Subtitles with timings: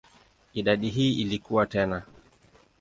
[0.53, 2.03] Idadi hii ilikua tena.